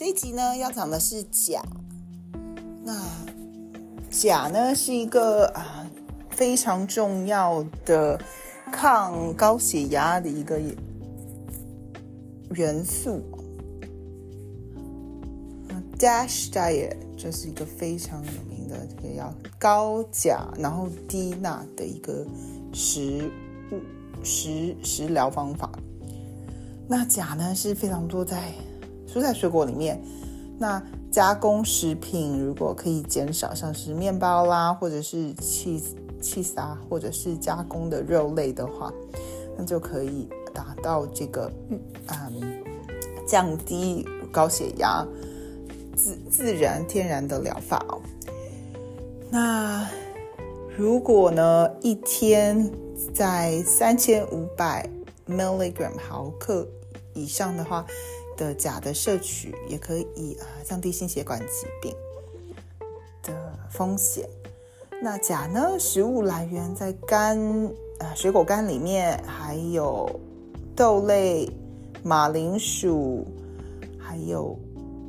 [0.00, 1.62] 这一集呢要讲的是钾。
[2.82, 3.06] 那
[4.10, 5.86] 钾呢是一个啊
[6.30, 8.18] 非常重要的
[8.72, 10.58] 抗高血压的一个
[12.54, 13.20] 元素。
[15.98, 22.26] Dash diet 这是一个非常有名的这个要高钾然后低钠的一个
[22.72, 23.30] 食
[23.70, 23.78] 物
[24.24, 25.70] 食食疗方法。
[26.88, 28.50] 那钾呢是非常多在
[29.12, 30.00] 蔬菜水果里面。
[30.58, 38.92] 那加工食品如果可以减少，像是面包啦，或者是 cheese cheese 啊，或者是加工的肉类的话，
[39.56, 42.62] 那就可以达到这个嗯
[43.26, 45.06] 降低高血压。
[45.96, 48.00] 自自然天然的疗法哦。
[49.30, 49.86] 那
[50.78, 52.70] 如果呢，一天
[53.12, 54.88] 在三千五百
[55.28, 56.66] milligram 毫克
[57.12, 57.84] 以上的话
[58.40, 61.94] 的钾的摄取，也可以啊降低心血管疾病
[63.22, 64.26] 的风险。
[65.02, 67.38] 那钾呢，食物来源在干
[67.98, 70.08] 啊水果干里面，还有
[70.74, 71.50] 豆类、
[72.02, 73.26] 马铃薯，
[73.98, 74.58] 还有。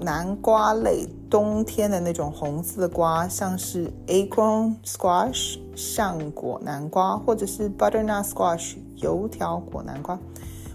[0.00, 10.16] 南瓜类，冬天的那种红色的瓜，像是 acorn squash 上果南瓜，或者是 butternut squash 油条果南瓜，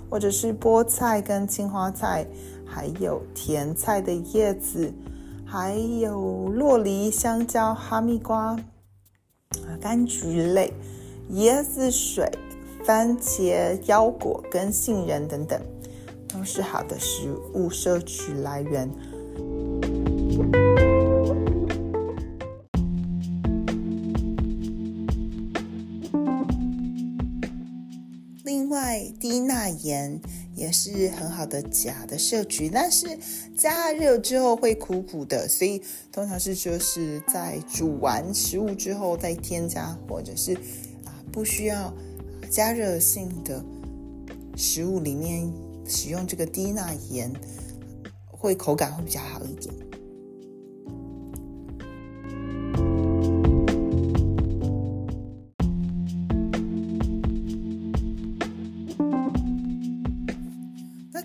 [0.09, 2.25] 或者是菠菜跟青花菜，
[2.65, 4.93] 还有甜菜的叶子，
[5.45, 8.57] 还有洛梨、香蕉、哈密瓜，
[9.81, 10.71] 柑橘类，
[11.31, 12.29] 椰子水、
[12.83, 15.61] 番茄、腰果跟杏仁等等，
[16.27, 18.89] 都是好的食物摄取来源。
[29.23, 30.19] 低钠盐
[30.53, 33.17] 也是很好的钾的摄取，但是
[33.55, 40.53] 加热之后会苦苦的，所以通常是说是在煮完食物之后再添加，或者是
[41.05, 41.93] 啊不需要
[42.51, 43.63] 加热性的
[44.57, 45.49] 食物里面
[45.87, 47.31] 使用这个低钠盐，
[48.29, 49.73] 会口感会比较好一点。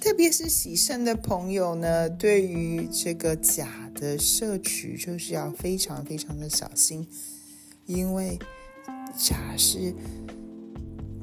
[0.00, 7.06] 特别是喜肾的朋友呢，对于这个钾的摄取就是要非常非常的小心，
[7.84, 8.38] 因为
[9.16, 9.92] 钾是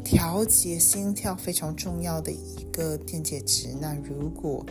[0.03, 3.69] 调节心跳非常重要的一个电解质。
[3.79, 4.65] 那如果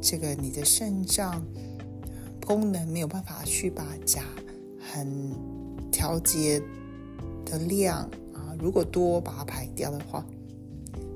[0.00, 1.44] 这个你的肾脏
[2.44, 4.24] 功能没有办法去把钾
[4.80, 5.32] 很
[5.92, 6.60] 调节
[7.44, 8.02] 的量
[8.34, 10.26] 啊，如果多把它排掉的话。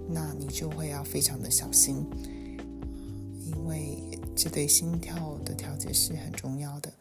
[0.09, 2.07] 那你就会要非常的小心，
[3.45, 3.99] 因为
[4.35, 6.93] 这对心跳的调节是很重要的。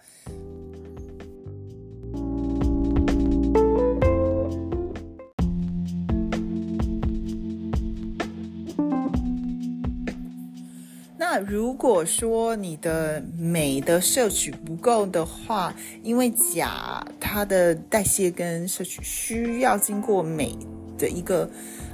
[11.18, 20.58] 那如果说你的镁的摄取不够的话，因为钾它的代谢跟摄取需要经过镁
[20.98, 21.44] 的一个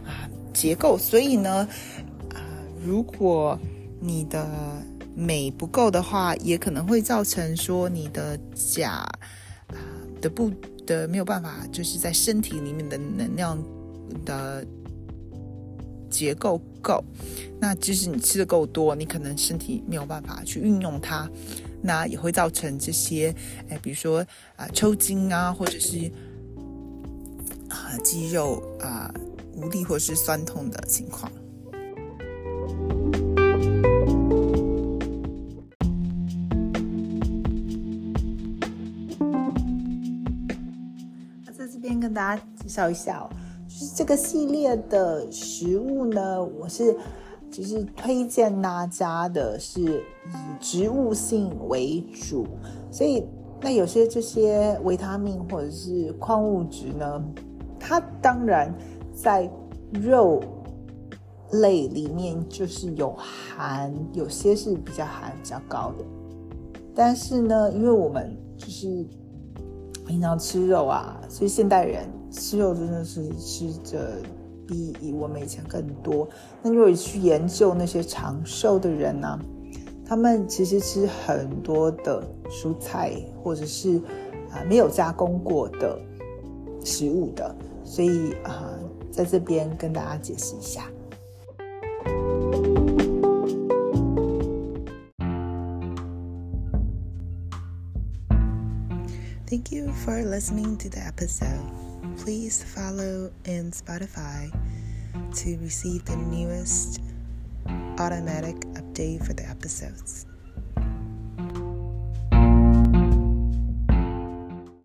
[0.05, 0.29] 啊。
[0.53, 1.67] 结构，所以呢，
[2.29, 2.41] 啊，
[2.83, 3.57] 如果
[3.99, 4.47] 你的
[5.15, 8.91] 镁不够的话，也可能会造成说你的钾
[9.67, 9.75] 啊
[10.21, 10.51] 的不
[10.85, 13.61] 的没有办法，就是在身体里面的能量
[14.25, 14.65] 的
[16.09, 17.03] 结构够，
[17.59, 21.29] 那即使你吃的够多，你可能身体没有办法去运用它，
[21.81, 23.33] 那也会造成这些，
[23.69, 24.25] 哎，比如说
[24.55, 26.11] 啊抽筋啊，或者是
[27.69, 29.13] 啊肌肉啊。
[29.55, 31.31] 无力或是酸痛的情况。
[41.45, 43.29] 那在这边跟大家介绍一下哦，
[43.67, 46.95] 就是这个系列的食物呢，我是
[47.51, 52.47] 就是推荐大家的是以植物性为主，
[52.89, 53.23] 所以
[53.61, 57.23] 那有些这些维他命或者是矿物质呢，
[57.79, 58.73] 它当然。
[59.13, 59.49] 在
[59.93, 60.41] 肉
[61.53, 66.05] 类里面，就是有含，有些是比较含比较高的。
[66.95, 69.05] 但是呢，因为我们就是
[70.05, 74.13] 平常吃肉啊，所以现代人吃肉真的是吃着
[74.65, 76.27] 比我们以前更多。
[76.61, 79.39] 那如果去研究那些长寿的人呢，
[80.05, 83.13] 他们其实吃很多的蔬菜，
[83.43, 83.97] 或者是
[84.51, 85.99] 啊没有加工过的
[86.83, 87.53] 食物的，
[87.83, 88.73] 所以啊。
[89.11, 90.89] 在这边跟大家解释一下。
[99.51, 101.59] Thank you for listening to the episode.
[102.23, 104.49] Please follow in Spotify
[105.11, 107.01] to receive the newest
[107.99, 110.25] automatic update for the episodes.